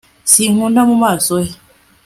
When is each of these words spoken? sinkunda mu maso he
sinkunda 0.31 0.81
mu 0.89 0.95
maso 1.03 1.31
he 1.43 1.51